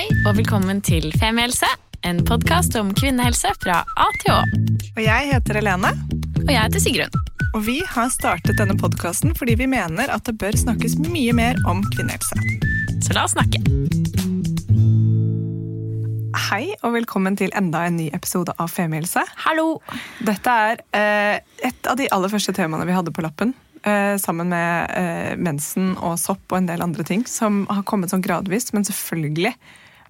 [0.00, 1.68] Hei og velkommen til Femihelse,
[2.08, 4.38] en podkast om kvinnehelse fra A til Å.
[4.94, 5.90] Og jeg heter Helene.
[6.38, 7.18] Og jeg heter Sigrun.
[7.50, 11.60] Og vi har startet denne podkasten fordi vi mener at det bør snakkes mye mer
[11.68, 12.32] om kvinnehelse.
[13.04, 13.60] Så la oss snakke.
[16.46, 19.26] Hei og velkommen til enda en ny episode av Femihelse.
[19.44, 19.82] Hallo!
[20.24, 23.52] Dette er eh, et av de aller første temaene vi hadde på lappen.
[23.84, 28.16] Eh, sammen med eh, mensen og sopp og en del andre ting som har kommet
[28.16, 28.72] sånn gradvis.
[28.72, 29.52] Men selvfølgelig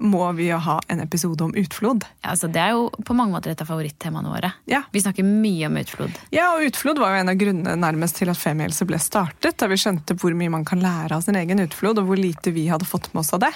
[0.00, 2.04] må vi jo ha en episode om utflod.
[2.22, 4.52] Ja, altså, det er jo på mange måter et av favorittemaene våre.
[4.70, 4.82] Ja.
[4.92, 6.20] Vi snakker mye om utflod.
[6.34, 9.58] Ja, og Utflod var jo en av grunnene nærmest til at Femihelse ble startet.
[9.60, 12.54] Da vi skjønte hvor mye man kan lære av sin egen utflod, og hvor lite
[12.56, 13.52] vi hadde fått med oss av det.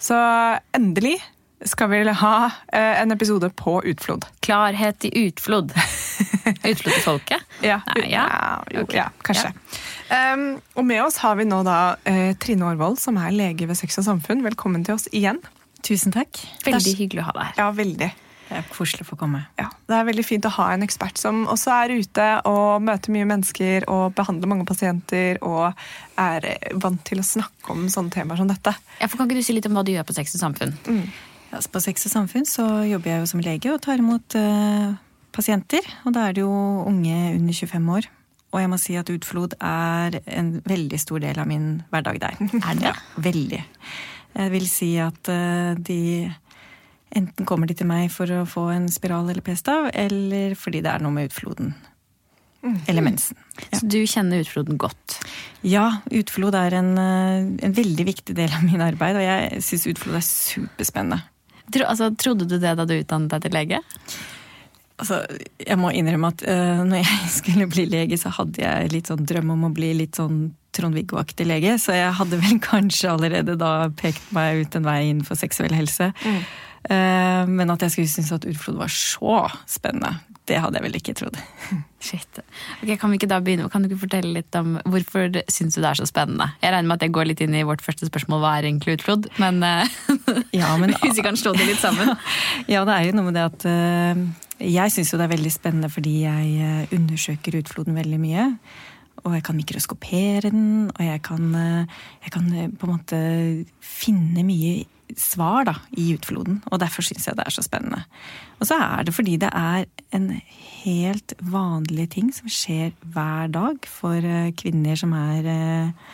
[0.00, 0.16] Så
[0.76, 1.18] endelig
[1.64, 4.24] skal vi ha eh, en episode på utflod.
[4.40, 5.72] Klarhet i utflod.
[6.70, 7.44] Utflod til folket?
[7.64, 8.24] Ja, Nei, ja.
[8.72, 9.02] jo, okay.
[9.02, 9.52] ja kanskje.
[10.10, 13.78] Um, og med oss har vi nå da eh, Trine Aarvold, som er lege ved
[13.78, 14.42] Sex og Samfunn.
[14.46, 15.38] Velkommen til oss igjen.
[15.86, 16.40] Tusen takk.
[16.64, 17.60] Veldig hyggelig å ha deg her.
[17.60, 18.10] Ja, veldig.
[18.50, 19.44] Det er koselig å få komme.
[19.60, 23.14] Ja, det er veldig fint å ha en ekspert som også er ute og møter
[23.14, 25.70] mye mennesker og behandler mange pasienter og
[26.18, 26.48] er
[26.82, 28.74] vant til å snakke om sånne temaer som dette.
[28.98, 30.74] Ja, for kan ikke du si litt om hva du gjør på Sex og Samfunn?
[30.90, 34.36] Ja, så på Sex og Samfunn så jobber jeg jo som lege og tar imot
[34.38, 34.94] uh,
[35.34, 35.86] pasienter.
[36.06, 36.52] Og da er det jo
[36.86, 38.06] unge under 25 år.
[38.50, 42.38] Og jeg må si at utflod er en veldig stor del av min hverdag der.
[42.60, 42.86] Er det?
[42.86, 43.60] Ja, veldig.
[44.30, 46.30] Jeg vil si at uh, de
[47.10, 50.92] Enten kommer de til meg for å få en spiral eller p-stav, eller fordi det
[50.92, 51.72] er noe med utfloden.
[52.86, 53.38] Eller mensen.
[53.72, 55.16] Så du kjenner utfloden godt?
[55.64, 59.88] Ja, utflod er en, eh, en veldig viktig del av min arbeid, og jeg syns
[59.90, 61.22] utflod er superspennende.
[61.70, 63.82] Tro, altså, trodde du det da du utdannet deg til lege?
[65.00, 65.22] Altså,
[65.64, 69.26] jeg må innrømme at uh, når jeg skulle bli lege, så hadde jeg litt sånn
[69.28, 73.90] drøm om å bli litt sånn Trond-Viggo-aktig lege, så jeg hadde vel kanskje allerede da
[74.00, 76.12] pekt meg ut en vei innenfor seksuell helse.
[76.88, 80.14] Eh, men at jeg skulle synes at utflod var så spennende,
[80.50, 81.38] det hadde jeg vel ikke trodd.
[82.06, 82.40] Shit.
[82.80, 83.68] Ok, Kan vi ikke da begynne?
[83.70, 86.50] Kan du ikke fortelle litt om hvorfor syns du det er så spennende?
[86.62, 88.98] Jeg regner med at jeg går litt inn i vårt første spørsmål, hva er egentlig
[88.98, 89.30] utflod?
[89.42, 89.98] Men, eh,
[90.56, 92.14] Ja, men hvis vi kan slå det litt sammen.
[92.72, 94.22] Ja, det er jo noe med det at eh,
[94.70, 98.46] jeg syns jo det er veldig spennende fordi jeg eh, undersøker utfloden veldig mye.
[99.20, 101.50] Og jeg kan mikroskopere den, og jeg kan,
[102.24, 102.46] jeg kan
[102.80, 103.18] på en måte
[103.84, 104.86] finne mye
[105.18, 106.60] svar da, i utfloden.
[106.70, 108.04] Og derfor syns jeg det er så spennende.
[108.60, 110.30] Og så er det fordi det er en
[110.82, 116.10] helt vanlig ting som skjer hver dag for eh, kvinner som er eh,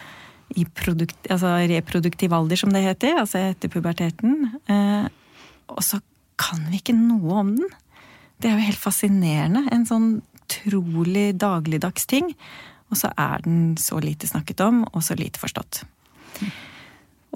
[0.56, 4.52] i produkt, altså reproduktiv alder, som det heter, altså etter puberteten.
[4.70, 5.08] Eh,
[5.74, 6.00] og så
[6.38, 7.76] kan vi ikke noe om den.
[8.38, 9.64] Det er jo helt fascinerende.
[9.72, 10.10] En sånn
[10.46, 12.30] utrolig dagligdags ting.
[12.92, 15.82] Og så er den så lite snakket om, og så lite forstått.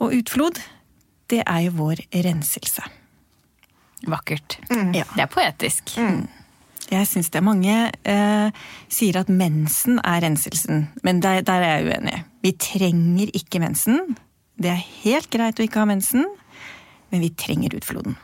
[0.00, 0.60] Og utflod,
[1.30, 2.82] det er jo vår renselse.
[4.10, 4.58] Vakkert.
[4.96, 5.04] Ja.
[5.14, 5.94] Det er poetisk.
[6.91, 7.42] Jeg syns det.
[7.46, 7.74] Mange
[8.08, 8.50] eh,
[8.91, 12.16] sier at mensen er renselsen, men der, der er jeg uenig.
[12.42, 14.16] Vi trenger ikke mensen.
[14.60, 16.26] Det er helt greit å ikke ha mensen,
[17.12, 18.16] men vi trenger utfloden.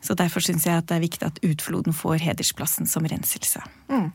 [0.00, 3.60] Så Derfor syns jeg at det er viktig at utfloden får hedersplassen som renselse.
[3.90, 4.12] Men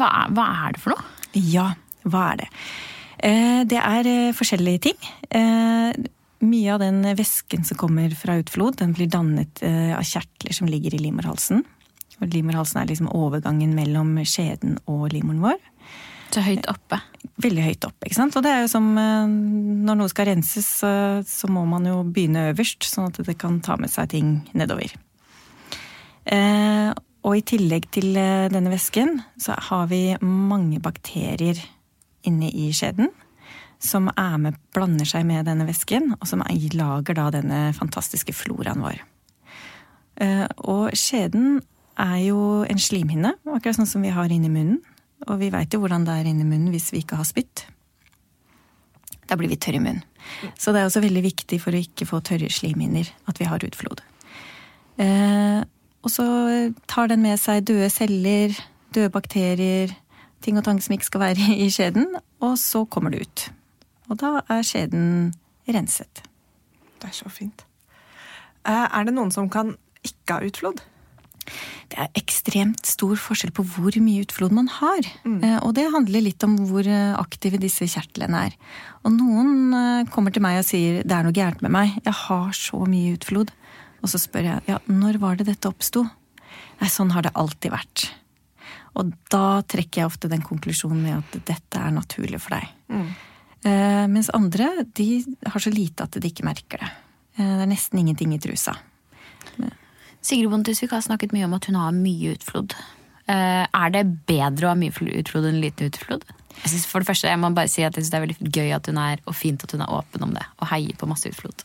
[0.00, 1.04] hva er, hva er det for noe?
[1.38, 1.68] Ja,
[2.08, 2.48] hva er det?
[3.28, 4.98] Eh, Det er eh, forskjellige ting.
[6.38, 10.68] Mye av den væsken som kommer fra utflod, den blir dannet eh, av kjertler som
[10.70, 11.64] ligger i livmorhalsen.
[12.18, 15.58] Og livmorhalsen er liksom overgangen mellom skjeden og livmoren vår.
[16.30, 17.00] Så høyt oppe.
[17.42, 18.06] Veldig høyt oppe.
[18.06, 18.38] ikke sant?
[18.38, 19.34] Og det er jo som eh,
[19.88, 23.78] når noe skal renses, så, må man jo begynne øverst, sånn at det kan ta
[23.80, 24.94] med seg ting nedover.
[26.28, 26.90] Eh,
[27.26, 31.58] og i tillegg til denne væsken, så har vi mange bakterier
[32.28, 33.10] inne i skjeden.
[33.78, 38.34] Som er med, blander seg med denne væsken, og som er- lager da denne fantastiske
[38.34, 39.00] floraen vår.
[40.20, 41.60] Eh, og skjeden
[41.98, 44.80] er jo en slimhinne, akkurat sånn som vi har inni munnen.
[45.28, 47.64] Og vi veit jo hvordan det er inni munnen hvis vi ikke har spytt.
[49.28, 50.04] Da blir vi tørre i munnen.
[50.58, 53.58] Så det er også veldig viktig for å ikke få tørre slimhinner at vi har
[53.58, 54.02] utflod.
[54.98, 55.62] Eh,
[56.02, 56.26] og så
[56.86, 58.54] tar den med seg døde celler,
[58.94, 59.94] døde bakterier,
[60.42, 62.06] ting og tang som ikke skal være i skjeden,
[62.40, 63.48] og så kommer det ut.
[64.08, 65.32] Og da er skjeden
[65.68, 66.22] renset.
[66.98, 67.64] Det er så fint.
[68.64, 70.80] Eh, Er det noen som kan ikke ha utflod?
[71.88, 75.06] Det er ekstremt stor forskjell på hvor mye utflod man har.
[75.24, 75.40] Mm.
[75.64, 78.56] Og det handler litt om hvor eh, aktive disse kjertlene er.
[79.04, 82.16] Og noen eh, kommer til meg og sier det er noe gærent med meg, jeg
[82.26, 83.52] har så mye utflod.
[84.04, 86.04] Og så spør jeg ja, når var det dette oppsto?
[86.78, 88.04] Nei, sånn har det alltid vært.
[88.98, 92.68] Og da trekker jeg ofte den konklusjonen med at dette er naturlig for deg.
[92.92, 93.24] Eh,
[93.64, 96.90] mens andre de har så lite at de ikke merker det.
[97.38, 98.76] Eh, Det er nesten ingenting i trusa.
[100.20, 102.74] Sigrid Bonde Tusvik har snakket mye om at hun har mye utflod.
[103.28, 106.24] Eh, er det bedre å ha mye utflod enn lite utflod?
[106.58, 108.50] Jeg synes for det første, jeg må bare si at jeg synes det er veldig
[108.56, 111.06] gøy at hun er, og fint at hun er åpen om det, og heier på
[111.06, 111.62] masse utflod.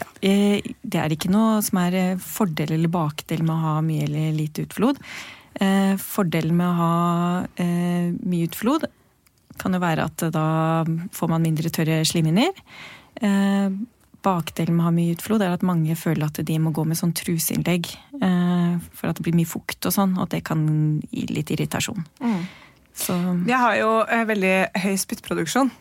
[0.00, 0.06] Ja.
[0.22, 4.32] Det er ikke noe som er eh, fordel eller bakdel med å ha mye eller
[4.38, 5.02] lite utflod.
[5.60, 6.92] Eh, Fordelen med å ha
[7.60, 8.86] eh, mye utflod
[9.62, 10.46] kan jo være at da
[11.14, 12.54] får man mindre tørre slimhinner.
[13.22, 13.74] Eh,
[14.22, 16.98] Bakdelen med å ha mye utflod er at mange føler at de må gå med
[16.98, 17.88] sånn truseinnlegg
[18.22, 20.62] eh, for at det blir mye fukt og sånn, og at det kan
[21.10, 22.04] gi litt irritasjon.
[22.94, 23.16] Så
[23.48, 24.54] Jeg har jo eh, veldig
[24.84, 25.72] høy spyttproduksjon.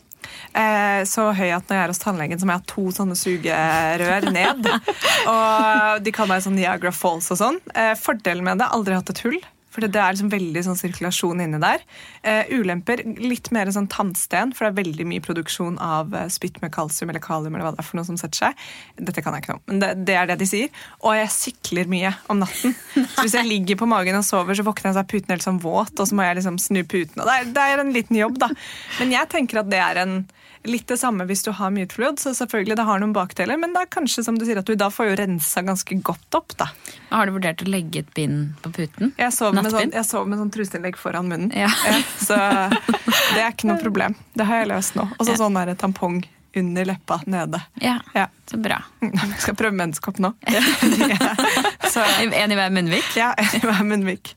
[0.58, 3.18] Eh, så høy at når jeg er hos tannlegen, så må jeg ha to sånne
[3.20, 4.70] sugerør ned.
[5.36, 7.60] Og de kaller meg sånn Niagara Falls og sånn.
[7.76, 9.38] Eh, fordelen med det, aldri hatt et hull.
[9.72, 11.84] For det er liksom veldig sånn sirkulasjon inni der.
[12.28, 16.60] Eh, ulemper, litt mer sånn tannsten, for det er veldig mye produksjon av eh, spytt
[16.64, 18.66] med kalsium eller kalium eller hva det er for noe som setter seg.
[19.00, 20.84] Dette kan jeg ikke noe om, men det, det er det de sier.
[21.06, 22.76] Og jeg sykler mye om natten.
[23.16, 25.46] Så hvis jeg ligger på magen og sover, så våkner jeg så er puten helt
[25.46, 27.22] sånn våt, og så må jeg liksom snu puten.
[27.22, 28.50] Og det er, det er en liten jobb, da.
[29.00, 30.16] Men jeg tenker at det er en
[30.70, 33.86] Litt det samme hvis du har utflod, så selvfølgelig det har noen bakdeler, men det
[33.86, 36.68] er kanskje som du sier at du da får jo rensa ganske godt opp, da.
[37.10, 39.16] Har du vurdert å legge et bind på puten?
[39.18, 41.56] Jeg sov med sånn, jeg sov med sånn truseinnlegg foran munnen.
[41.58, 41.72] Ja.
[42.28, 42.38] så
[43.34, 44.18] det er ikke noe problem.
[44.38, 45.08] Det har jeg løst nå.
[45.18, 46.22] Og så sånn der tampong
[46.56, 47.62] under leppa nede.
[47.82, 48.28] Ja, Ja.
[48.50, 48.82] så bra.
[49.00, 50.34] Vi skal prøve menneskeopp nå.
[51.92, 53.08] så En i hver munnvik?
[53.16, 54.34] ja, en i hver munnvik.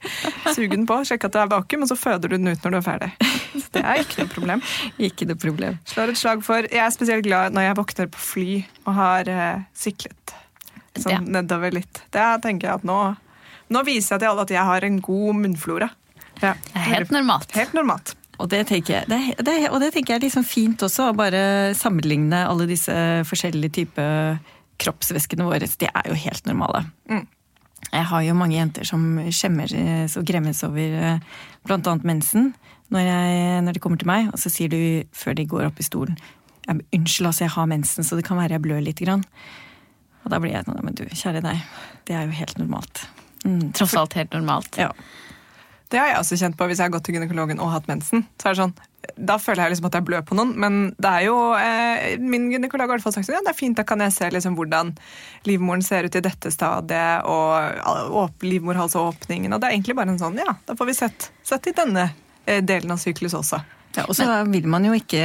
[0.55, 2.71] Suge den på, sjekke at det er vakuum, og så føder du den ut når
[2.71, 3.11] du er ferdig.
[3.55, 4.63] Så det er ikke noe problem.
[4.99, 5.79] ikke noe problem.
[5.91, 8.49] Slår et slag for Jeg er spesielt glad når jeg våkner på fly
[8.87, 10.35] og har eh, syklet
[10.95, 11.21] sånn Ja.
[11.41, 12.03] nedover litt.
[12.15, 12.99] Det tenker jeg at nå,
[13.75, 15.91] nå viser jeg til alle at jeg har en god munnflora.
[16.43, 16.55] Ja.
[16.75, 17.51] Helt normalt.
[17.55, 18.15] Helt normalt.
[18.43, 21.17] Og det tenker jeg, det, det, og det tenker jeg er liksom fint også, å
[21.17, 22.95] bare sammenligne alle disse
[23.29, 24.39] forskjellige typer
[24.83, 25.69] kroppsvæskene våre.
[25.81, 26.85] De er jo helt normale.
[27.11, 27.25] Mm.
[27.93, 31.19] Jeg har jo mange jenter som skjemmer eh, og gremmes over bl.a.
[31.69, 32.53] blant annet mensen
[32.93, 34.81] når, jeg, når de kommer til meg, og så sier du
[35.15, 36.19] før de går opp i stolen
[36.65, 39.25] «Ja, 'Unnskyld, altså, jeg har mensen, så det kan være jeg blør lite grann'.
[40.25, 41.61] Og da blir jeg sånn Men du, kjære deg,
[42.09, 43.03] det er jo helt normalt.
[43.45, 43.73] Mm.
[43.77, 44.79] Tross alt helt normalt.
[44.81, 44.89] Ja.
[45.95, 48.25] Det har jeg også kjent på hvis jeg har gått til gynekologen og hatt mensen.
[48.43, 48.73] Så er det sånn,
[49.29, 52.49] Da føler jeg liksom at jeg blør på noen, men det er jo eh, min
[52.51, 54.91] gynekolog har sagt sånn, ja, det er fint, da kan jeg se liksom hvordan
[55.47, 60.19] livmoren ser ut i dette stadiet, og åp- livmorhalsåpningen, og det er egentlig bare en
[60.23, 62.09] sånn, ja, da får vi sett, sett i denne
[62.47, 63.61] eh, delen av syklus også.
[63.95, 65.23] Ja, og så vil man jo ikke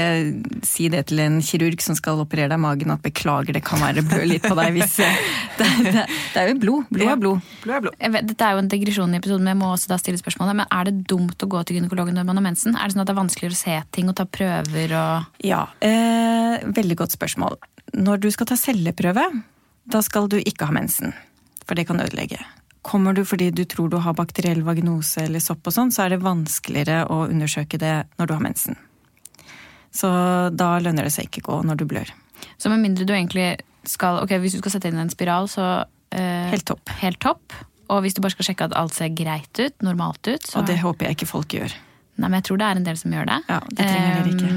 [0.68, 3.82] si det til en kirurg som skal operere deg i magen, at beklager, det kan
[3.82, 5.00] være blø litt på deg hvis
[5.60, 6.92] Det, det, det er jo blod.
[6.94, 7.48] Blod er blod.
[7.64, 7.96] Blod er blod.
[8.00, 10.22] Jeg vet, dette er jo en digresjon i episoden, men jeg må også da stille
[10.22, 10.56] spørsmålet.
[10.62, 12.78] Men er det dumt å gå til gynekologen når man har mensen?
[12.78, 15.66] Er det sånn at det er vanskeligere å se ting og ta prøver og Ja,
[15.84, 17.58] eh, veldig godt spørsmål.
[18.00, 19.26] Når du skal ta celleprøve,
[19.90, 21.12] da skal du ikke ha mensen.
[21.66, 22.40] For det kan ødelegge.
[22.82, 26.16] Kommer du fordi du tror du har bakteriell vaginose eller sopp og sånn, så er
[26.16, 28.80] det vanskeligere å undersøke det når du har mensen.
[29.92, 30.10] Så
[30.54, 32.12] da lønner det seg ikke gå når du blør.
[32.62, 33.58] Så med mindre du egentlig
[33.90, 35.66] skal Ok, hvis du skal sette inn en spiral, så
[36.14, 36.92] eh, Helt topp.
[37.00, 37.56] Helt topp.
[37.90, 40.68] Og hvis du bare skal sjekke at alt ser greit ut, normalt ut, så Og
[40.70, 41.74] det håper jeg ikke folk gjør.
[42.20, 43.40] Nei, men jeg tror det er en del som gjør det.
[43.50, 44.54] Ja, det trenger dere ikke.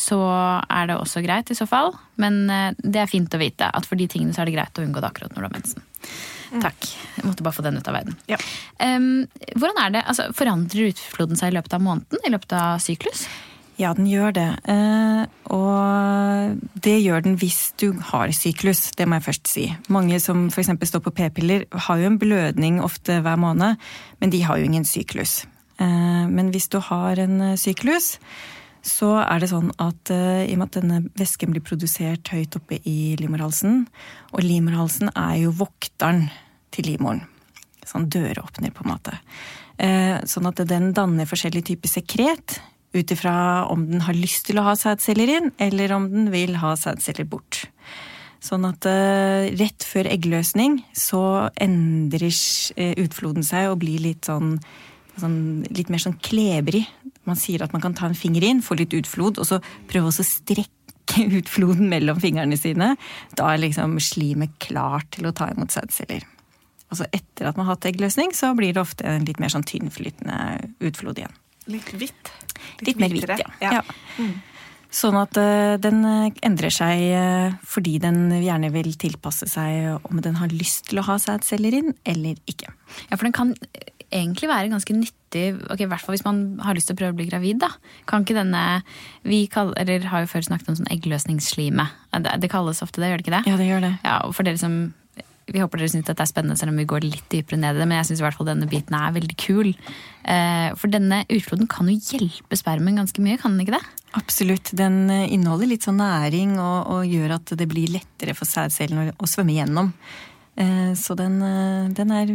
[0.00, 1.92] Så er det også greit i så fall.
[2.22, 4.78] Men eh, det er fint å vite at for de tingene så er det greit
[4.78, 5.88] å unngå det akkurat når du har mensen.
[6.50, 6.88] Takk.
[7.16, 8.16] Jeg måtte bare få den ut av verden.
[8.30, 8.40] Ja.
[8.82, 12.24] Um, hvordan er det, altså, Forandrer utfloden seg i løpet av måneden?
[12.26, 13.28] I løpet av syklus?
[13.80, 14.48] Ja, den gjør det.
[14.68, 15.22] Eh,
[15.56, 19.64] og det gjør den hvis du har syklus, det må jeg først si.
[19.88, 20.74] Mange som f.eks.
[20.90, 23.80] står på p-piller, har jo en blødning ofte hver måned,
[24.20, 25.46] men de har jo ingen syklus.
[25.80, 28.18] Eh, men hvis du har en eh, syklus,
[28.86, 32.56] så er det sånn at uh, i og med at denne væsken blir produsert høyt
[32.56, 33.84] oppe i livmorhalsen,
[34.32, 36.28] og livmorhalsen er jo vokteren
[36.72, 37.26] til livmoren.
[37.84, 39.16] Sånn døråpner, på en måte.
[39.80, 42.60] Uh, Sånn at den danner forskjellige typer sekret
[42.96, 46.56] ut ifra om den har lyst til å ha sædceller inn, eller om den vil
[46.62, 47.66] ha sædceller bort.
[48.40, 52.32] Sånn at uh, rett før eggløsning så endrer
[53.04, 54.56] utfloden seg og blir litt sånn,
[55.20, 56.86] sånn litt mer sånn klebrig.
[57.30, 59.60] Man sier at man kan ta en finger inn, få litt utflod, og så
[59.90, 62.94] prøve å strekke utfloden mellom fingrene sine.
[63.38, 66.26] Da er liksom slimet klart til å ta imot sædceller.
[66.90, 69.52] Og så etter at man har hatt eggløsning, så blir det ofte en litt mer
[69.52, 70.38] sånn tynnflytende
[70.82, 71.36] utflod igjen.
[71.70, 72.30] Litt hvitt.
[72.82, 73.50] Litt mer hvitt, ja.
[73.62, 73.78] ja.
[73.78, 74.30] ja.
[74.90, 76.02] Sånn at uh, den
[76.42, 81.06] endrer seg uh, fordi den gjerne vil tilpasse seg om den har lyst til å
[81.06, 82.72] ha sædceller inn eller ikke.
[83.06, 83.54] Ja, for den kan
[84.10, 87.14] egentlig være ganske nyttig, okay, i hvert fall hvis man har lyst til å prøve
[87.14, 87.60] å bli gravid.
[87.62, 87.70] da.
[88.10, 88.82] Kan ikke denne,
[89.22, 91.86] Vi kaller, eller har jo før snakket om sånn eggløsningsslime.
[92.18, 93.44] Det, det kalles ofte det, gjør det ikke det?
[93.46, 93.92] Ja, det gjør det.
[94.04, 94.92] Ja, og for dere som
[95.50, 97.82] vi håper dere syns dette er spennende, selv om vi går litt dypere ned i
[97.82, 97.88] det.
[97.90, 99.72] Men jeg syns i hvert fall denne biten er veldig kul.
[100.22, 103.82] Eh, for denne utfloden kan jo hjelpe spermen ganske mye, kan den ikke det?
[104.18, 104.72] Absolutt.
[104.78, 109.02] Den eh, inneholder litt sånn næring og, og gjør at det blir lettere for sædcellen
[109.02, 109.92] å, å svømme gjennom.
[110.60, 111.40] Eh, så den,
[111.96, 112.34] den er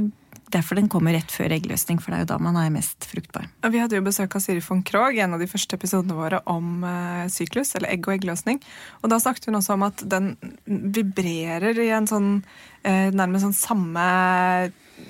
[0.54, 3.48] derfor den kommer rett før eggløsning, for det er jo da man er mest fruktbar.
[3.72, 6.42] Vi hadde jo besøk av Siri von Krogh i en av de første episodene våre
[6.52, 8.62] om uh, syklus, eller egg og eggløsning.
[9.02, 10.34] Og da snakket hun også om at den
[10.66, 14.06] vibrerer i en sånn uh, nærmest sånn samme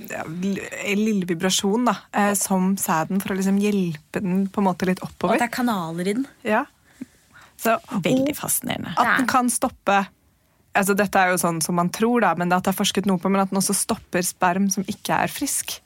[0.09, 0.23] ja,
[0.97, 5.03] lille vibrasjon da, uh, som sæden, for å liksom hjelpe den på en måte litt
[5.05, 5.35] oppover.
[5.35, 6.29] Og at det er kanaler i den.
[6.47, 6.65] Ja.
[7.55, 8.93] Så, Veldig fascinerende.
[8.99, 10.03] At den kan stoppe
[10.75, 13.21] altså Dette er jo sånn som man tror, da, men at det er forsket noe
[13.21, 15.79] på, men at den også stopper sperm som ikke er frisk.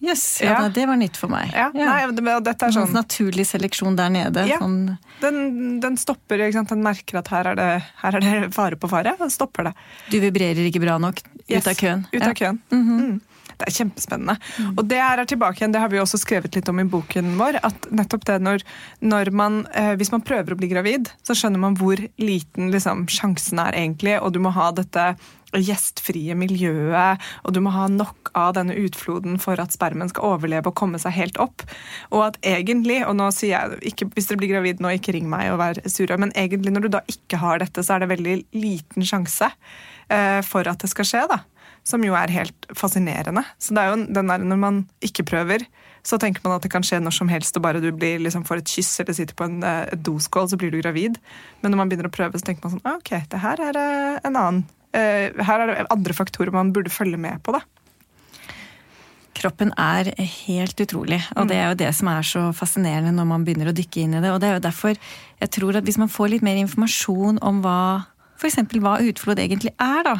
[0.00, 0.68] Yes, ja, ja.
[0.72, 1.50] Det var nytt for meg.
[1.52, 1.86] Ja, ja.
[1.92, 2.88] Nei, dette er sånn...
[2.96, 4.46] Naturlig seleksjon der nede.
[4.48, 4.94] Ja, sånn...
[5.20, 5.42] den,
[5.82, 7.66] den, stopper, den merker at her er, det,
[8.00, 9.74] her er, det, fare på fare, og stopper det.
[10.08, 12.06] Du vibrerer ikke bra nok yes, ut av køen?
[12.14, 12.62] Ut av køen.
[12.72, 13.04] Mm -hmm.
[13.10, 13.20] mm.
[13.60, 14.36] Det er kjempespennende.
[14.58, 14.70] Mm.
[14.74, 17.60] Og det er tilbake igjen, det har vi også skrevet litt om i boken vår.
[17.66, 18.64] at nettopp det når,
[19.00, 23.06] når man, eh, Hvis man prøver å bli gravid, så skjønner man hvor liten liksom,
[23.08, 25.14] sjansen er egentlig, og du må ha dette
[25.56, 30.70] gjestfrie miljøet, og du må ha nok av denne utfloden for at spermen skal overleve
[30.70, 31.64] og komme seg helt opp.
[32.14, 35.30] Og at egentlig, og nå sier jeg ikke, hvis dere blir gravid nå, ikke ring
[35.30, 38.12] meg og vær sure, men egentlig når du da ikke har dette, så er det
[38.14, 41.26] veldig liten sjanse eh, for at det skal skje.
[41.34, 41.42] da
[41.86, 43.42] som jo er helt fascinerende.
[43.58, 45.64] Så det er jo den der når man ikke prøver,
[46.06, 48.46] så tenker man at det kan skje når som helst, og bare du blir, liksom,
[48.48, 51.18] får et kyss eller sitter på en uh, doskål, så blir du gravid.
[51.60, 53.80] Men når man begynner å prøve, så tenker man sånn «Ah, Ok, det her er
[53.80, 54.62] uh, en annen
[54.96, 57.64] uh, Her er det andre faktorer man burde følge med på, da.
[59.40, 63.44] Kroppen er helt utrolig, og det er jo det som er så fascinerende når man
[63.46, 64.32] begynner å dykke inn i det.
[64.34, 64.96] Og det er jo derfor
[65.40, 67.80] jeg tror at hvis man får litt mer informasjon om hva
[68.40, 68.58] f.eks.
[68.80, 70.14] hva utflod egentlig er, da,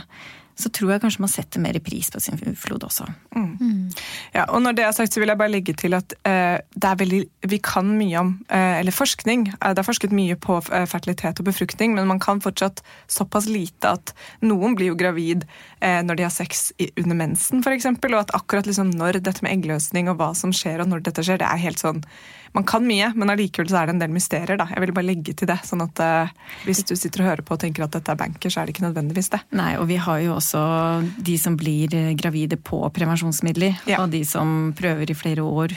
[0.59, 3.07] så tror jeg kanskje man setter mer pris på sin flod også.
[3.37, 3.53] Mm.
[3.61, 3.85] Mm.
[4.35, 6.91] Ja, og når det er sagt, så vil jeg bare legge til at eh, det
[6.91, 7.21] er veldig,
[7.53, 9.47] vi kan mye om eh, Eller forskning.
[9.61, 13.95] Uh, det er forsket mye på fertilitet og befruktning, men man kan fortsatt såpass lite
[13.97, 14.15] at
[14.45, 15.47] noen blir jo gravid
[15.81, 19.55] når de har sex i, under mensen, f.eks., og at akkurat liksom når dette med
[19.55, 22.03] eggløsning og hva som skjer, og når dette skjer, det er helt sånn
[22.57, 24.59] man kan mye, men allikevel så er det en del mysterier.
[24.59, 24.67] da.
[24.73, 26.33] Jeg vil bare legge til det, sånn at uh,
[26.67, 28.75] Hvis du sitter og hører på og tenker at dette er banker, så er det
[28.75, 29.43] ikke nødvendigvis det.
[29.55, 30.63] Nei, og vi har jo også
[31.31, 34.03] de som blir eh, gravide på prevensjonsmidler, ja.
[34.03, 35.77] og de som prøver i flere år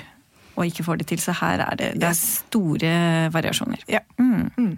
[0.53, 1.21] og ikke får det til.
[1.21, 2.93] Så her er det, det er store
[3.33, 3.85] variasjoner.
[3.89, 4.03] Ja.
[4.21, 4.49] Mm.
[4.57, 4.77] Mm.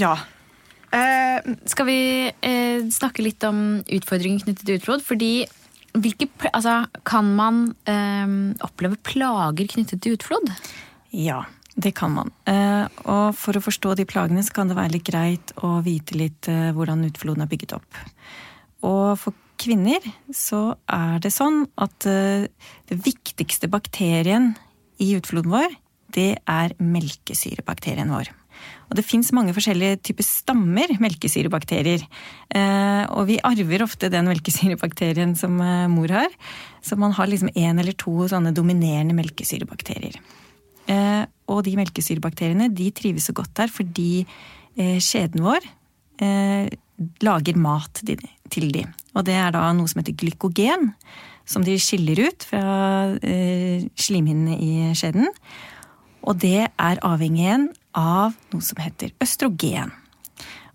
[0.00, 0.16] ja.
[0.92, 5.04] Uh, skal vi uh, snakke litt om utfordringer knyttet til utbrudd?
[5.04, 5.32] Fordi
[5.92, 10.52] hvilke, altså, kan man um, oppleve plager knyttet til utflod?
[11.12, 11.42] Ja,
[11.76, 12.32] det kan man.
[12.48, 16.18] Uh, og for å forstå de plagene så kan det være litt greit å vite
[16.18, 18.02] litt uh, hvordan utfloden er bygget opp.
[18.88, 20.02] Og for kvinner
[20.34, 22.48] så er det sånn at uh,
[22.90, 24.52] det viktigste bakterien
[25.02, 25.76] i utfloden vår,
[26.12, 28.32] det er melkesyrebakterien vår.
[28.92, 32.04] Og det fins mange forskjellige typer stammer melkesyrebakterier.
[32.52, 36.28] Eh, og vi arver ofte den melkesyrebakterien som eh, mor har.
[36.84, 40.20] Så man har liksom én eller to sånne dominerende melkesyrebakterier.
[40.92, 44.26] Eh, og de melkesyrebakteriene de trives så godt der fordi
[44.72, 45.66] skjeden vår
[47.20, 48.84] lager mat til de.
[49.12, 50.94] Og det er da noe som heter glykogen,
[51.44, 53.12] som de skiller ut fra
[54.00, 55.28] slimhinnene i skjeden.
[56.24, 57.68] Og det er avhengig
[57.98, 59.92] av noe som heter østrogen.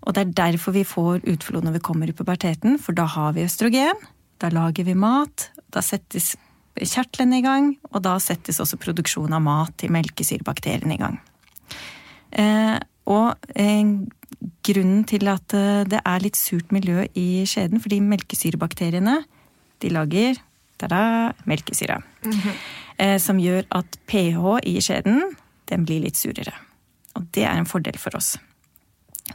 [0.06, 3.34] Og det er derfor vi får utflod når vi kommer i puberteten, for da har
[3.36, 3.98] vi østrogen.
[4.38, 6.36] Da lager vi mat, da settes
[6.78, 11.18] kjertlene i gang, og da settes også produksjon av mat til melkesyrebakteriene i gang.
[12.38, 12.76] Eh,
[13.10, 13.90] og eh,
[14.68, 19.18] grunnen til at eh, det er litt surt miljø i skjeden, fordi melkesyrebakteriene
[19.82, 20.38] de lager
[20.78, 22.02] tada, melkesyre.
[22.24, 22.54] Mm -hmm.
[22.98, 25.36] eh, som gjør at pH i skjeden
[25.68, 26.54] den blir litt surere.
[27.18, 28.36] Og det er en fordel for oss.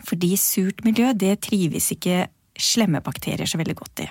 [0.08, 2.28] Fordi surt miljø, det trives ikke
[2.60, 4.10] slemme bakterier så veldig godt i.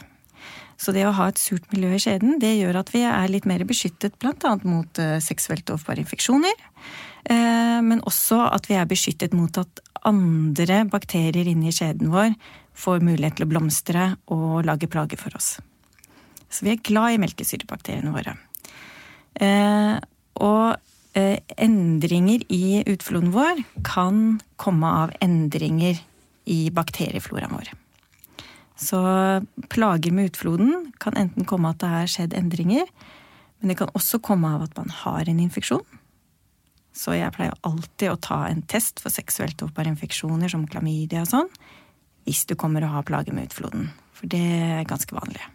[0.82, 3.46] Så det å ha et surt miljø i skjeden, det gjør at vi er litt
[3.46, 4.54] mer beskyttet bl.a.
[4.66, 6.64] mot eh, seksuelt overbare infeksjoner.
[7.30, 12.34] Eh, men også at vi er beskyttet mot at andre bakterier inni skjeden vår
[12.74, 15.54] får mulighet til å blomstre og lage plager for oss.
[16.50, 18.34] Så vi er glad i melkesyrebakteriene våre.
[19.38, 19.96] Eh,
[20.42, 26.00] og endringer i utfloden vår kan komme av endringer
[26.48, 27.72] i bakteriefloraen vår.
[28.82, 28.98] Så
[29.68, 32.88] plager med utfloden kan enten komme av at det har skjedd endringer,
[33.60, 35.84] men det kan også komme av at man har en infeksjon.
[36.92, 41.30] Så jeg pleier alltid å ta en test for seksuelt overbare infeksjoner som klamydia og
[41.30, 41.52] sånn,
[42.26, 43.90] hvis du kommer og har plager med utfloden.
[44.16, 45.51] For det er ganske vanlig.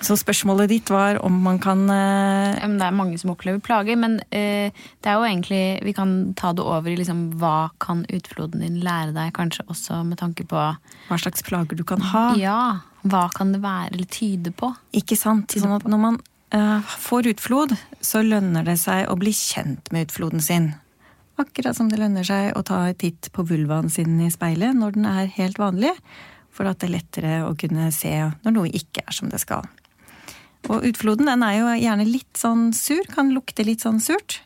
[0.00, 4.18] Så spørsmålet ditt var om man kan eh, Det er mange som opplever plager, men
[4.32, 8.64] eh, det er jo egentlig Vi kan ta det over i liksom hva kan utfloden
[8.64, 12.30] din lære deg, kanskje også med tanke på Hva slags plager du kan ha.
[12.40, 14.72] Ja, hva kan det være eller tyde på?
[14.96, 15.52] Ikke sant?
[15.52, 16.20] Sånn at når man
[16.56, 20.72] eh, får utflod, så lønner det seg å bli kjent med utfloden sin.
[21.40, 24.96] Akkurat som det lønner seg å ta en titt på vulvaen sin i speilet når
[24.96, 25.92] den er helt vanlig,
[26.52, 28.12] for at det er lettere å kunne se
[28.44, 29.68] når noe ikke er som det skal.
[30.68, 34.42] Og utfloden den er jo gjerne litt sånn sur, kan lukte litt sånn surt.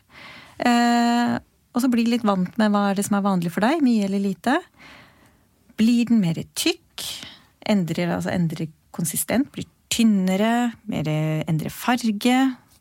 [0.63, 1.35] Eh,
[1.75, 4.07] og så bli litt vant med hva er det som er vanlig for deg, mye
[4.07, 4.59] eller lite.
[5.75, 7.03] Blir den mer tykk,
[7.67, 11.09] endrer, altså endrer konsistent, blir tynnere, mer,
[11.49, 12.37] endrer farge.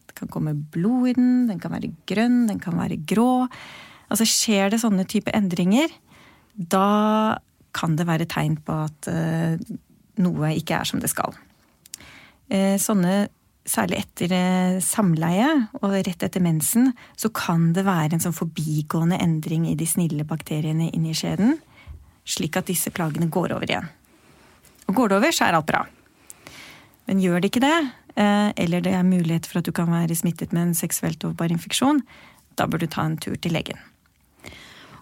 [0.07, 3.49] Det kan komme blod i den, den kan være grønn, den kan være grå.
[4.13, 5.91] Altså skjer det sånne type endringer,
[6.55, 7.41] da
[7.75, 9.59] kan det være tegn på at eh,
[10.23, 11.35] noe ikke er som det skal.
[12.53, 13.29] Eh, sånne,
[13.65, 15.49] særlig etter eh, samleie
[15.81, 20.27] og rett etter mensen, så kan det være en sånn forbigående endring i de snille
[20.29, 21.57] bakteriene inni skjeden,
[22.29, 23.89] slik at disse plagene går over igjen.
[24.89, 25.85] Og går det over, så er alt bra.
[27.09, 27.79] Men gjør det ikke det,
[28.21, 31.53] eh, eller det er mulighet for at du kan være smittet med en seksuelt overbar
[31.53, 32.03] infeksjon,
[32.61, 33.81] da bør du ta en tur til legen.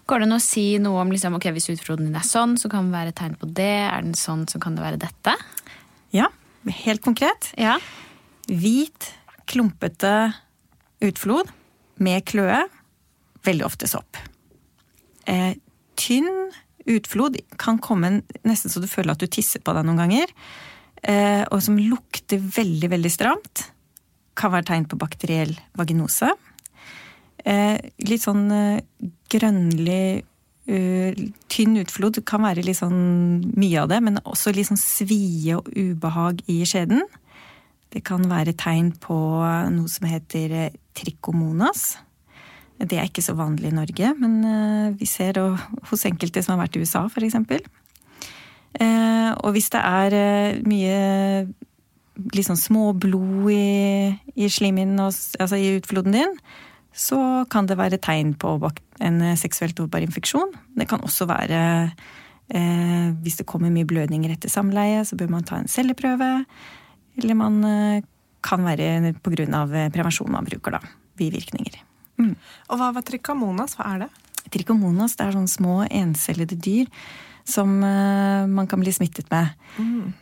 [0.07, 2.71] Går det an å si noe om liksom, ok, hvis utfloden din er sånn, så
[2.71, 3.75] kan det være et tegn på det?
[3.87, 5.35] Er den sånn, så kan det være dette?
[6.11, 6.27] Ja,
[6.67, 7.51] helt konkret.
[7.59, 7.77] Ja.
[8.47, 9.11] Hvit,
[9.49, 10.33] klumpete
[11.03, 11.51] utflod
[12.03, 12.63] med kløe.
[13.43, 14.19] Veldig ofte sopp.
[15.27, 15.55] Eh,
[15.99, 16.29] tynn
[16.89, 20.33] utflod kan komme nesten så du føler at du tisser på deg noen ganger.
[21.03, 23.67] Eh, og som lukter veldig, veldig stramt.
[24.39, 26.31] Kan være tegn på bakteriell vaginose.
[27.43, 27.75] Eh,
[28.07, 28.83] litt sånn eh,
[29.31, 30.23] grønnlig
[30.63, 35.67] tynn utflod kan være litt sånn mye av det, men også litt sånn svie og
[35.75, 37.03] ubehag i skjeden.
[37.93, 39.17] Det kan være tegn på
[39.73, 41.97] noe som heter eh, trikomonas.
[42.79, 45.43] Det er ikke så vanlig i Norge, men uh, vi ser det
[45.91, 47.37] hos enkelte som har vært i USA, f.eks.
[49.43, 50.13] Og hvis det er
[50.65, 50.97] mye
[52.33, 56.33] litt sånn småblod i, i slimhinnen, altså i utfloden din,
[56.93, 58.55] så kan det være tegn på
[59.01, 60.53] en seksuelt overbar infeksjon.
[60.77, 61.61] Det kan også være
[62.53, 66.31] eh, hvis det kommer mye blødninger etter samleie, så bør man ta en celleprøve.
[67.21, 68.03] Eller man eh,
[68.43, 69.89] kan være pga.
[69.93, 70.79] prevensjon man bruker, da.
[71.17, 71.79] Bivirkninger.
[72.17, 72.35] Mm.
[72.69, 73.77] Og hva var trikomonas?
[73.77, 74.09] Hva er det?
[74.53, 76.89] Trikomonas det er sånne små encellede dyr
[77.43, 79.49] som eh, man kan bli smittet med.
[79.77, 80.13] Mm.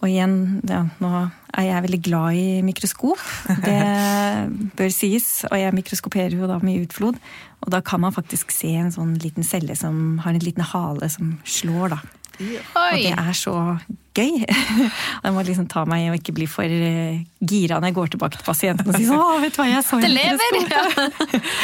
[0.00, 1.10] Eh, og igjen, ja, nå
[1.50, 3.20] er jeg veldig glad i mikroskop.
[3.64, 3.80] Det
[4.78, 5.44] bør sies.
[5.50, 7.20] Og jeg mikroskoperer jo da med utflod.
[7.60, 11.10] Og da kan man faktisk se en sånn liten celle som har en liten hale
[11.12, 12.00] som slår, da.
[12.40, 12.56] Oi.
[12.56, 13.54] Og det er så
[14.16, 14.44] gøy.
[15.24, 18.12] Jeg må liksom ta meg i å ikke bli for eh, gira når jeg går
[18.14, 20.56] tilbake til pasienten og sier sånn, vet du hva, jeg så Det lever!
[20.72, 20.80] Ja.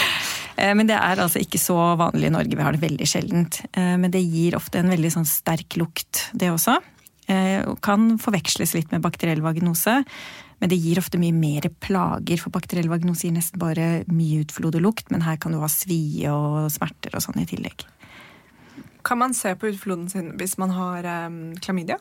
[0.78, 2.58] men det er altså ikke så vanlig i Norge.
[2.58, 3.62] Vi har det veldig sjeldent.
[3.72, 6.76] Eh, men det gir ofte en veldig sånn sterk lukt, det også.
[7.26, 10.02] Eh, kan forveksles litt med bakteriell vagnose.
[10.62, 14.78] Men det gir ofte mye mer plager, for bakteriell vagnose gir nesten bare mye utflod
[14.78, 17.84] og lukt, men her kan du ha svie og smerter og sånn i tillegg.
[19.06, 21.98] Kan man se på utfloden sin hvis man har um, klamydia?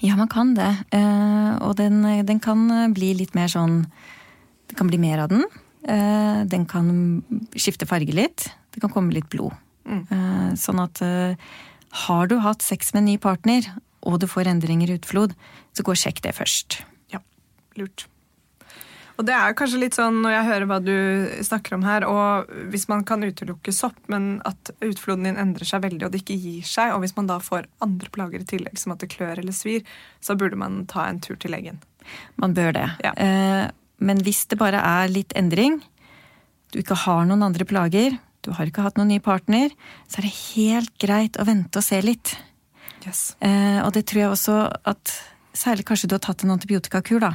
[0.00, 0.70] Ja, man kan det.
[0.94, 2.64] Uh, og den, den, kan
[2.94, 3.82] bli litt mer sånn
[4.70, 5.44] Det kan bli mer av den.
[5.82, 6.90] Den kan
[7.58, 8.46] skifte farge litt.
[8.70, 9.50] Det kan komme litt blod.
[9.82, 10.54] Mm.
[10.54, 11.00] Sånn at
[12.06, 13.66] har du hatt sex med en ny partner,
[14.06, 15.34] og du får endringer i utflod,
[15.76, 16.80] så gå og sjekk det først.
[17.12, 17.20] Ja,
[17.78, 18.06] lurt.
[19.20, 20.94] Og det er kanskje litt sånn når jeg hører hva du
[21.44, 25.82] snakker om her, og hvis man kan utelukke sopp, men at utfloden din endrer seg
[25.84, 28.80] veldig og det ikke gir seg, og hvis man da får andre plager i tillegg,
[28.80, 29.84] som at det klør eller svir,
[30.24, 31.82] så burde man ta en tur til legen.
[32.40, 32.86] Man bør det.
[33.04, 33.12] Ja.
[33.12, 33.66] Eh,
[34.00, 35.82] men hvis det bare er litt endring,
[36.72, 39.68] du ikke har noen andre plager, du har ikke hatt noen ny partner,
[40.08, 42.38] så er det helt greit å vente og se litt.
[43.06, 43.34] Yes.
[43.40, 45.18] Eh, og det tror jeg også at
[45.50, 47.32] Særlig kanskje du har tatt en antibiotikakur, da.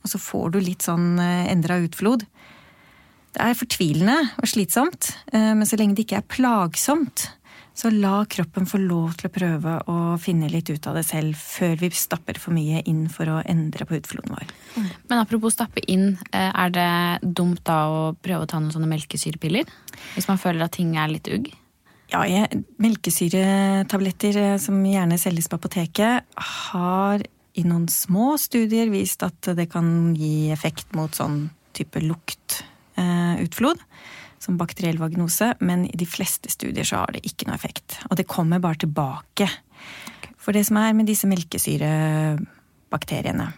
[0.00, 2.24] Og så får du litt sånn eh, endra utflod.
[3.36, 7.32] Det er fortvilende og slitsomt, eh, men så lenge det ikke er plagsomt,
[7.78, 11.36] Så la kroppen få lov til å prøve å finne litt ut av det selv,
[11.38, 14.50] før vi stapper for mye inn for å endre på utfloden vår.
[15.06, 18.90] Men apropos stappe inn, eh, er det dumt da å prøve å ta noen sånne
[18.90, 19.70] melkesyrepiller?
[20.16, 21.52] Hvis man føler at ting er litt ugg?
[22.08, 22.22] Ja,
[22.80, 26.24] melkesyretabletter eh, som gjerne selges på apoteket,
[26.70, 27.24] har
[27.58, 33.78] i noen små studier vist at det kan gi effekt mot sånn type luktutflod.
[33.82, 33.86] Eh,
[34.38, 37.88] som bakteriell vagnose, men i de fleste studier så har det ikke noe effekt.
[38.06, 39.46] Og det kommer bare tilbake.
[40.38, 43.48] For det som er med disse melkesyrebakteriene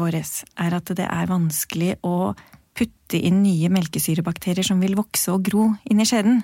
[0.00, 2.32] våre, er at det er vanskelig å
[2.78, 6.40] putte inn nye melkesyrebakterier som vil vokse og gro inn i skjeden.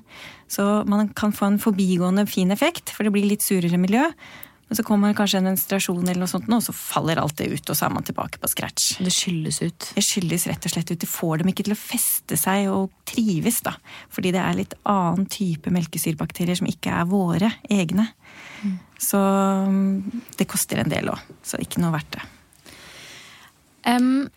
[0.50, 4.04] Så man kan få en forbigående fin effekt, for det blir litt surere miljø.
[4.68, 7.70] Men så kommer kanskje en menstruasjon, eller noe sånt, og så faller alt det ut,
[7.72, 8.98] og så er man tilbake på scratch.
[9.00, 9.86] Det skylles ut.
[9.96, 11.00] Det skyldes rett og slett ut.
[11.00, 13.72] Det får dem ikke til å feste seg og trives, da.
[14.12, 18.10] Fordi det er litt annen type melkesyrebakterier som ikke er våre egne.
[18.60, 18.74] Mm.
[19.00, 19.22] Så
[19.72, 21.32] mm, det koster en del òg.
[21.40, 22.28] Så ikke noe verdt det.
[23.88, 24.28] Um,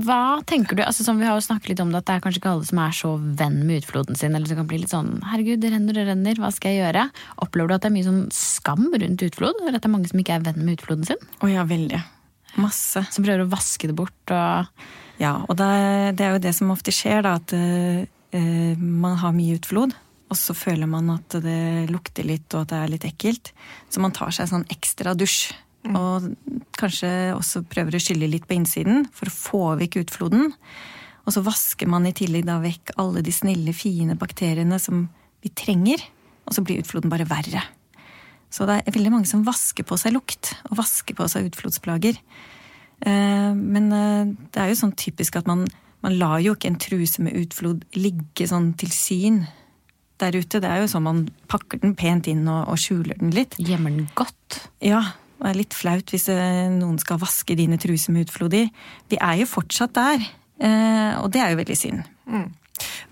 [0.00, 2.22] hva tenker du, altså som Vi har jo snakket litt om det, at det er
[2.24, 4.34] kanskje ikke alle som er så venn med utfloden sin.
[4.34, 7.04] eller som kan bli litt sånn, herregud, det renner, det renner, hva skal jeg gjøre?
[7.44, 9.60] Opplever du at det er mye sånn skam rundt utflod?
[9.60, 11.28] Eller at det er mange som ikke er venn med utfloden sin?
[11.44, 12.00] Å ja, veldig.
[12.62, 13.04] Masse.
[13.12, 14.86] Som prøver å vaske det bort og
[15.20, 15.68] Ja, og det,
[16.16, 17.36] det er jo det som ofte skjer, da.
[17.36, 19.92] At uh, man har mye utflod.
[20.32, 23.52] Og så føler man at det lukter litt, og at det er litt ekkelt.
[23.92, 25.52] Så man tar seg sånn ekstra dusj
[25.82, 25.96] Mm.
[25.98, 26.26] Og
[26.78, 30.52] kanskje også prøver å skylle litt på innsiden for å få vekk utfloden.
[31.26, 35.06] Og så vasker man i tillegg da vekk alle de snille, fine bakteriene som
[35.42, 36.02] vi trenger.
[36.46, 37.64] Og så blir utfloden bare verre.
[38.52, 42.18] Så det er veldig mange som vasker på seg lukt, og vasker på seg utflodsplager.
[43.00, 45.64] Eh, men eh, det er jo sånn typisk at man,
[46.04, 49.42] man lar jo ikke en truse med utflod ligge sånn til syn
[50.20, 50.60] der ute.
[50.60, 53.56] Det er jo sånn man pakker den pent inn og, og skjuler den litt.
[53.58, 54.60] Gjemmer den godt?
[54.84, 55.06] Ja,
[55.44, 58.66] det er litt flaut hvis eh, noen skal vaske dine truser med utflod i.
[59.12, 60.26] De er jo fortsatt der,
[60.62, 62.04] eh, og det er jo veldig synd.
[62.30, 62.50] Mm.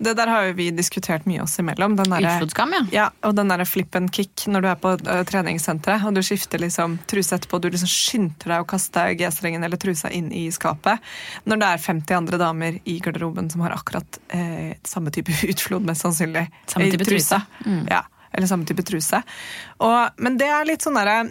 [0.01, 1.93] Det der har jo vi diskutert mye oss imellom.
[1.99, 2.81] Utflodskam, ja.
[2.91, 3.07] ja.
[3.27, 6.61] Og den derre flip and kick når du er på uh, treningssenteret og du skifter
[6.61, 10.47] liksom truse etterpå, og du liksom skynder deg å kaste G-strengen eller trusa inn i
[10.53, 11.03] skapet.
[11.45, 15.85] Når det er 50 andre damer i garderoben som har akkurat eh, samme type utflod,
[15.87, 16.47] mest sannsynlig.
[16.71, 17.41] Samme type truse.
[17.65, 17.85] Mm.
[17.91, 19.21] Ja, eller samme type truse.
[19.85, 21.29] Og, men det er litt sånn derre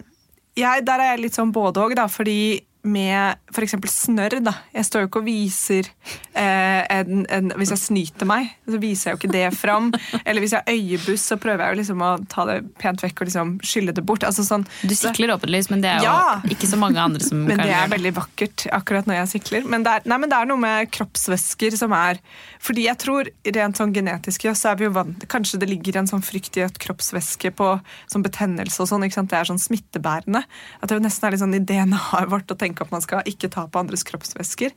[0.57, 2.39] jeg, der er jeg litt sånn både òg, fordi
[2.83, 3.75] med f.eks.
[3.91, 4.39] snørr.
[4.43, 4.53] da.
[4.73, 5.87] Jeg står jo ikke og viser
[6.33, 9.91] eh, en, en, Hvis jeg snyter meg, så viser jeg jo ikke det fram.
[10.25, 13.21] Eller hvis jeg har øyebuss, så prøver jeg jo liksom å ta det pent vekk
[13.21, 14.25] og liksom skylle det bort.
[14.27, 16.39] Altså sånn, du sikler åpenlyst, men det er jo ja.
[16.53, 17.67] ikke så mange andre som men kan gjøre det.
[17.67, 19.67] Men det er veldig vakkert akkurat når jeg sikler.
[19.71, 22.19] Men det, er, nei, men det er noe med kroppsvæsker som er
[22.61, 26.09] Fordi jeg tror rent sånn genetisk så er vi jo vant Kanskje det ligger en
[26.09, 27.67] sånn frykt i at kroppsvæske på
[28.11, 29.31] sånn betennelse og sånn, ikke sant?
[29.31, 30.41] det er sånn smittebærende.
[30.81, 33.27] At det nesten er litt sånn i DNA-et vårt å tenke tenke at man skal
[33.29, 34.73] ikke ta på andres kroppsvæsker.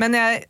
[0.00, 0.46] Men jeg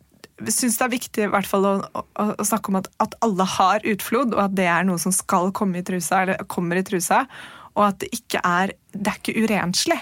[0.53, 2.03] syns det er viktig i hvert fall å, å,
[2.37, 5.53] å snakke om at, at, alle har utflod, og at det er noe som skal
[5.55, 7.25] komme i trusa, eller kommer i trusa.
[7.77, 9.97] Og at det ikke er det er ikke urenslig.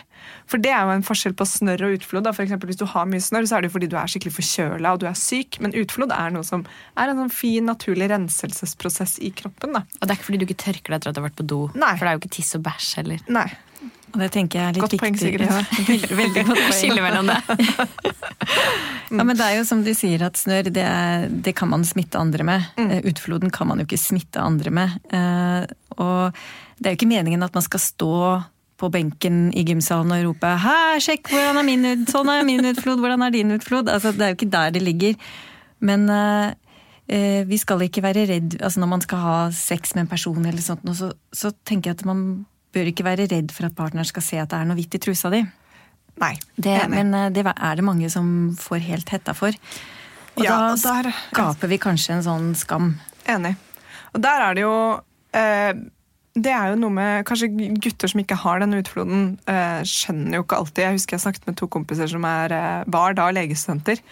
[0.47, 2.29] For det er jo en forskjell på snørr og utflod.
[2.31, 4.93] For eksempel, hvis du har mye snørr, så er det fordi du er skikkelig forkjøla
[4.95, 5.59] og du er syk.
[5.59, 6.63] Men utflod er noe som
[6.95, 9.75] er en sånn fin, naturlig renselsesprosess i kroppen.
[9.75, 9.83] Da.
[9.99, 11.47] Og det er ikke fordi du ikke tørker deg etter at du har vært på
[11.51, 11.61] do?
[11.75, 11.91] Nei.
[11.97, 13.27] For det er jo ikke tiss og bæsj heller.
[13.35, 13.49] Nei.
[14.15, 15.03] Og det tenker jeg er litt godt viktig.
[15.03, 15.49] Poeng, Sigrid.
[15.51, 15.59] Ja.
[15.91, 16.75] Veldig, veldig godt poeng.
[16.79, 17.39] Skille mellom det.
[19.19, 20.87] ja, men det er jo som du sier at snørr, det,
[21.43, 22.69] det kan man smitte andre med.
[22.79, 22.87] Mm.
[22.87, 24.95] Eh, utfloden kan man jo ikke smitte andre med.
[25.11, 25.67] Eh,
[25.99, 26.39] og
[26.79, 28.15] det er jo ikke meningen at man skal stå
[28.79, 32.71] på benken i gymsalen og rope 'Hæ, sjekk, hvordan er min, ut, sånn er min
[32.71, 35.15] utflod, hvordan er din utflod?' Altså, det er jo ikke der det ligger.
[35.79, 36.51] Men uh,
[37.47, 40.61] vi skal ikke være redd altså Når man skal ha sex med en person, eller
[40.61, 42.45] sånt, så, så tenker jeg at man
[42.75, 45.01] bør ikke være redd for at partneren skal se at det er noe hvitt i
[45.01, 45.41] trusa di.
[46.21, 48.27] Nei, det, men eh, det er det mange som
[48.59, 49.55] får helt hetta for.
[50.35, 52.95] Og ja, da der, skaper vi kanskje en sånn skam.
[53.31, 53.55] Enig.
[54.15, 54.75] Og der er det jo
[55.35, 55.71] eh,
[56.35, 57.49] Det er jo noe med Kanskje
[57.81, 60.83] gutter som ikke har denne utfloden, eh, skjønner jo ikke alltid.
[60.83, 64.03] Jeg husker jeg snakket med to kompiser som er, eh, var da legestudenter.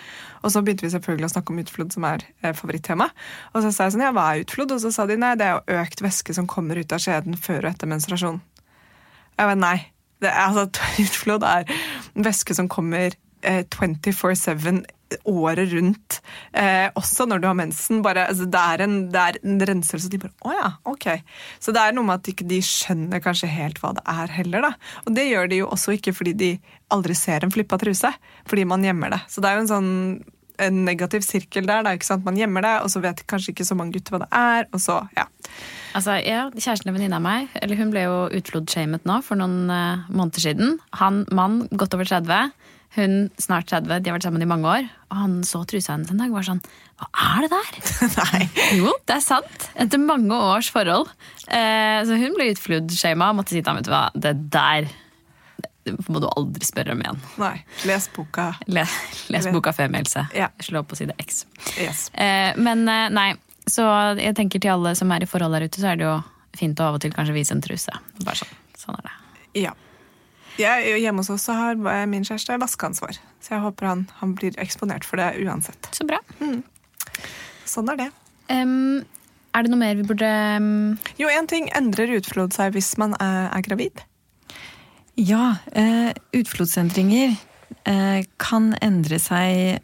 [0.43, 3.09] Og så begynte vi selvfølgelig å snakke om utflod, som er eh, favorittema.
[3.53, 4.75] Og så sa jeg sånn, ja, hva er utflod?
[4.75, 7.39] Og så sa de nei, det er jo økt væske som kommer ut av skjeden
[7.39, 8.41] før og etter menstruasjon.
[9.43, 9.77] Jeg vet, nei.
[10.23, 10.67] Det er, altså,
[11.03, 11.71] Utflod er
[12.15, 13.11] væske som kommer
[13.43, 14.85] eh, 24-7
[15.29, 16.19] året rundt.
[16.57, 18.01] Eh, også når du har mensen.
[18.05, 20.09] Bare, altså, det, er en, det, er en, renselse.
[20.09, 21.09] De bare Å ja, ok.
[21.59, 24.37] Så det er noe med at ikke de ikke skjønner kanskje helt hva det er
[24.39, 24.69] heller.
[24.69, 24.71] da.
[25.03, 26.53] Og det gjør de jo også ikke fordi de
[26.93, 28.13] aldri ser en flippa truse.
[28.49, 29.21] Fordi man gjemmer det.
[29.29, 29.91] Så det er jo en sånn
[30.61, 31.85] en negativ sirkel der.
[31.85, 32.25] Da, ikke sant?
[32.25, 34.67] Man gjemmer det, og så vet kanskje ikke så mange gutter hva det er.
[34.73, 35.27] og så, ja.
[35.93, 39.69] Altså, ja, Kjæresten til venninna av meg eller hun ble jo utflodshamet nå for noen
[39.69, 40.77] uh, måneder siden.
[41.01, 42.49] Han mann godt over 30,
[42.97, 44.89] hun snart 30, de har vært sammen i mange år.
[45.11, 46.63] Og han så trusa hennes en dag og var sånn
[47.01, 47.79] Hva er det der?
[48.21, 48.41] Nei.
[48.79, 49.69] Jo, det er sant.
[49.77, 51.13] Etter mange års forhold.
[51.45, 54.89] Uh, så hun ble utflodshama og måtte si til ham vet du hva, det der
[54.89, 55.02] det
[56.07, 57.21] må du aldri spørre om igjen.
[57.41, 57.55] Nei.
[57.89, 58.49] Les boka.
[58.67, 58.85] Le,
[59.33, 60.27] les boka Femihelse.
[60.37, 60.49] Ja.
[60.63, 61.45] Slå på side X.
[61.77, 62.07] Yes.
[62.13, 63.29] Eh, men eh, nei,
[63.67, 63.87] så
[64.19, 66.17] jeg tenker til alle som er i forhold der ute, så er det jo
[66.57, 67.99] fint å av og til kanskje vise en truse.
[68.23, 68.53] Bare sånn.
[68.79, 69.15] Sånn er det.
[69.65, 69.73] Ja.
[70.59, 75.07] Jeg, hjemme hos oss har min kjæreste vaskeansvar, så jeg håper han, han blir eksponert
[75.07, 75.89] for det uansett.
[75.95, 76.19] Så bra.
[77.65, 78.09] Sånn er det.
[78.53, 79.01] Um,
[79.53, 80.67] er det noe mer vi burde um...
[81.17, 84.03] Jo, én ting endrer utflod seg hvis man er, er gravid.
[85.15, 87.35] Ja, eh, utflodsendringer
[87.85, 89.81] eh, kan endre seg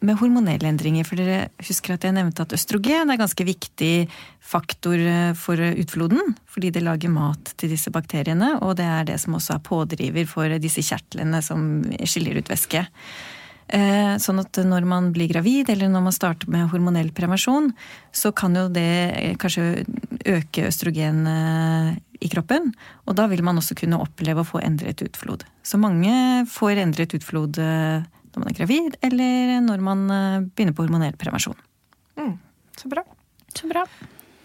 [0.00, 1.04] med hormonelle endringer.
[1.04, 4.08] For dere husker at jeg nevnte at østrogen er ganske viktig
[4.40, 6.32] faktor eh, for utfloden.
[6.48, 10.30] Fordi det lager mat til disse bakteriene, og det er det som også er pådriver
[10.30, 11.68] for disse kjertlene som
[12.00, 12.86] skiller ut væske.
[13.70, 17.68] Sånn at når man blir gravid, eller når man starter med hormonell prevensjon,
[18.10, 19.84] så kan jo det kanskje
[20.28, 22.70] øke østrogen eh, i kroppen.
[23.08, 25.44] Og da vil man også kunne oppleve å få endret utflod.
[25.62, 26.12] Så mange
[26.50, 31.16] får endret utflod eh, når man er gravid, eller når man eh, begynner på hormonell
[31.20, 31.58] prevensjon.
[32.20, 32.36] Mm,
[32.78, 33.04] så bra.
[33.56, 33.84] Så bra.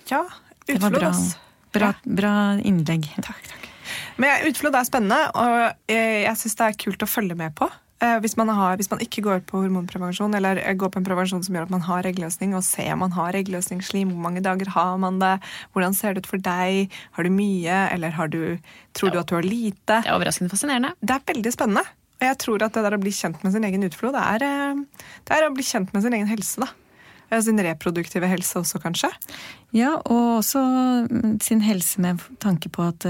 [0.10, 0.24] Ja,
[0.66, 1.36] utflod, bra, ass.
[1.76, 2.34] bra, bra
[2.66, 3.10] innlegg.
[3.22, 3.72] Takk, takk.
[4.22, 7.68] Men utflod er spennende, og jeg, jeg syns det er kult å følge med på.
[8.04, 11.06] Eh, Hvis man, har, hvis man ikke går på hormonprevensjon, eller eh, går på en
[11.08, 14.44] prevensjon som gjør at man har eggløsning, og ser om man har eggløsningsslim, hvor mange
[14.44, 15.38] dager har man det,
[15.72, 18.58] hvordan ser det ut for deg, har du mye, eller har du,
[18.98, 20.02] tror du at du har lite?
[20.02, 20.92] Det er overraskende fascinerende.
[21.00, 21.86] Det er veldig spennende.
[22.20, 24.44] Og jeg tror at det der å bli kjent med sin egen utflod, det er,
[24.50, 27.40] eh, det er å bli kjent med sin egen helse, da.
[27.42, 29.10] Sin reproduktive helse også, kanskje.
[29.76, 30.62] Ja, og også
[31.10, 33.08] mm, sin helse med tanke på at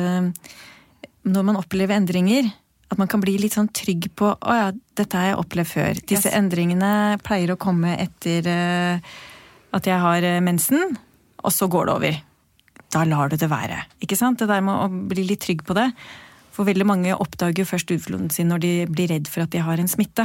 [1.26, 2.48] når man opplever endringer,
[2.92, 4.68] at man kan bli litt sånn trygg på å ja,
[4.98, 6.02] dette har jeg opplevd før.
[6.06, 6.38] Disse Yes.
[6.38, 9.16] endringene pleier å komme etter eh,
[9.74, 10.96] at jeg har eh, mensen,
[11.44, 12.20] og så går det over.
[12.94, 13.82] Da lar du det være.
[14.06, 14.40] Ikke sant?
[14.40, 15.90] Det der med å bli litt trygg på det.
[16.56, 19.60] For veldig mange oppdager jo først utfloden sin når de blir redd for at de
[19.66, 20.24] har en smitte.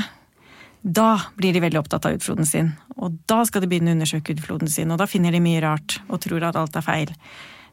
[0.80, 4.32] Da blir de veldig opptatt av utfloden sin, og da skal de begynne å undersøke
[4.32, 7.10] utfloden sin, og da finner de mye rart og tror at alt er feil.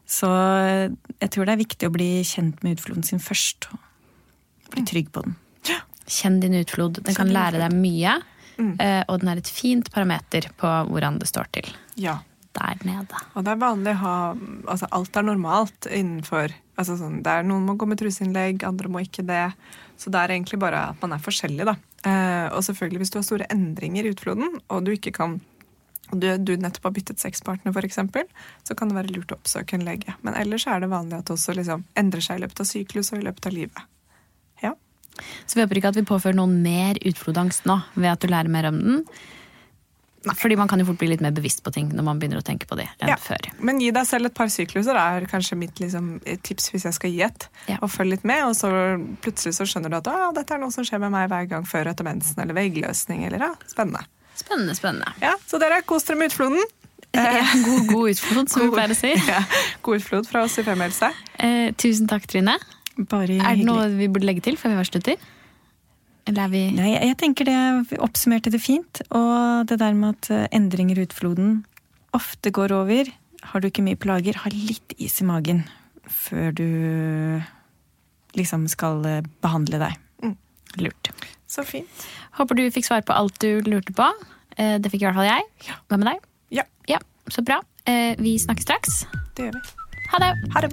[0.04, 3.70] Så jeg tror det er viktig å bli kjent med utfloden sin først.
[4.74, 5.36] Bli trygg på den.
[6.08, 7.02] Kjenn din utflod.
[7.04, 8.14] Den kan lære deg mye.
[8.58, 8.72] Mm.
[8.80, 11.68] eh, Og den er et fint parameter på hvordan det står til
[12.00, 12.18] Ja.
[12.54, 13.14] der nede.
[13.36, 14.34] Og det er vanlig å ha
[14.66, 18.88] altså Alt er normalt innenfor altså sånn, det er Noen må gå med truseinnlegg, andre
[18.88, 19.52] må ikke det.
[19.98, 21.76] Så det er egentlig bare at man er forskjellig, da.
[22.08, 25.40] Eh, og selvfølgelig hvis du har store endringer i utfloden, og du ikke kan
[26.10, 27.98] og du, du nettopp har byttet sexpartner, f.eks.,
[28.64, 30.14] så kan det være lurt å oppsøke en lege.
[30.24, 33.12] Men ellers er det vanlig at det også liksom endrer seg i løpet av syklus
[33.12, 33.82] og i løpet av livet.
[35.46, 38.48] Så vi håper ikke at vi påfører noen mer utflodangst nå ved at du lærer
[38.52, 39.02] mer om den.
[40.28, 42.44] Fordi man kan jo fort bli litt mer bevisst på ting når man begynner å
[42.44, 43.16] tenke på det enn Ja.
[43.22, 43.46] før.
[43.64, 47.10] Men gi deg selv et par sykluser er kanskje mitt liksom, tips hvis jeg skal
[47.14, 47.46] gi et.
[47.70, 47.78] Ja.
[47.80, 48.68] Og følg litt med, og så
[49.22, 51.64] plutselig så skjønner du at «Å, dette er noe som skjer med meg hver gang
[51.64, 54.02] før etter mensen, eller veggløsning eller ja, spennende.
[54.38, 55.14] Spennende, spennende.
[55.22, 56.66] Ja, Så dere, kos dere med utfloden.
[57.14, 59.14] God, god utflod, som vi pleier å si.
[59.32, 59.40] Ja,
[59.86, 61.08] god utflod fra oss i Femihelse.
[61.38, 62.58] Eh, tusen takk, Trine.
[62.98, 65.16] Bare Er det noe vi burde legge til før vi avslutter?
[66.28, 69.02] Eller er vi Nei, jeg tenker det oppsummerte det fint.
[69.14, 71.62] Og det der med at eh, endringer i utfloden
[72.16, 73.08] ofte går over.
[73.52, 75.62] Har du ikke mye plager, ha litt is i magen
[76.08, 76.66] før du
[78.36, 80.34] liksom skal eh, behandle deg.
[80.78, 81.08] lurt?
[81.48, 81.88] Så fint.
[82.36, 84.08] Håper du fikk svar på alt du lurte på.
[84.58, 85.46] Eh, det fikk i hvert fall jeg.
[85.88, 86.26] Hva med deg?
[86.60, 87.60] Ja, Ja, Så bra.
[87.86, 89.06] Eh, vi snakkes straks.
[89.36, 89.88] det gjør vi.
[90.12, 90.32] Ha det!
[90.54, 90.72] Ha det.